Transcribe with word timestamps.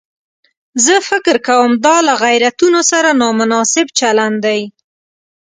زه 0.85 0.95
فکر 1.09 1.35
کوم 1.47 1.71
دا 1.85 1.95
له 2.07 2.13
غیرتونو 2.23 2.79
سره 2.91 3.09
نامناسب 3.21 3.87
چلن 3.99 4.33
دی. 4.45 4.61